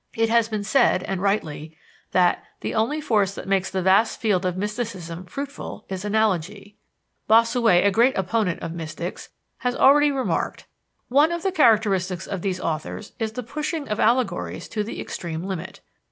It 0.15 0.29
has 0.29 0.49
been 0.49 0.63
said, 0.63 1.03
and 1.03 1.21
rightly, 1.21 1.77
that 2.09 2.43
"the 2.61 2.73
only 2.73 2.99
force 2.99 3.35
that 3.35 3.47
makes 3.47 3.69
the 3.69 3.83
vast 3.83 4.19
field 4.19 4.47
of 4.47 4.57
mysticism 4.57 5.27
fruitful 5.27 5.85
is 5.89 6.03
analogy." 6.03 6.75
Bossuet, 7.27 7.85
a 7.85 7.91
great 7.91 8.17
opponent 8.17 8.63
of 8.63 8.73
mystics, 8.73 9.29
had 9.59 9.75
already 9.75 10.09
remarked: 10.11 10.65
"One 11.09 11.31
of 11.31 11.43
the 11.43 11.51
characteristics 11.51 12.25
of 12.25 12.41
these 12.41 12.59
authors 12.59 13.11
is 13.19 13.33
the 13.33 13.43
pushing 13.43 13.87
of 13.89 13.99
allegories 13.99 14.67
to 14.69 14.83
the 14.83 14.99
extreme 14.99 15.43
limit." 15.43 15.81